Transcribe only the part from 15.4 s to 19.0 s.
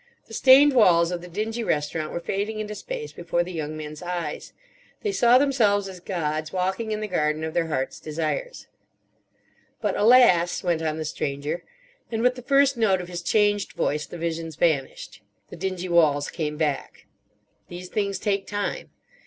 the dingy walls came back—"these things take time.